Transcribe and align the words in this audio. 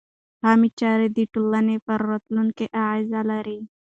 عامه 0.45 0.69
چارې 0.79 1.07
د 1.17 1.19
ټولنې 1.33 1.77
پر 1.85 1.99
راتلونکي 2.11 2.65
اغېز 2.83 3.11
لري. 3.31 3.59